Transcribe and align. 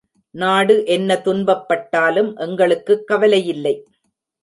நாடு 0.35 0.85
என்ன 0.85 1.21
துன்பப்பட்டாலும் 1.25 2.35
எங்களுக்குக் 2.35 3.03
கவலையில்லை. 3.11 3.75